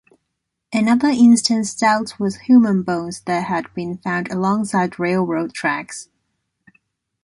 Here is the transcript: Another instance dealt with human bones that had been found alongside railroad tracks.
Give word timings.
Another 0.73 1.09
instance 1.09 1.75
dealt 1.75 2.19
with 2.19 2.37
human 2.41 2.81
bones 2.81 3.21
that 3.27 3.43
had 3.45 3.71
been 3.75 3.97
found 3.99 4.31
alongside 4.31 4.97
railroad 4.97 5.53
tracks. 5.53 6.09